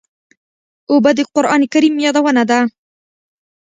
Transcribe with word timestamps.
اوبه 0.91 1.11
د 1.17 1.19
قرآن 1.33 1.61
کریم 1.73 1.95
یادونه 2.05 2.43
ده. 2.49 2.59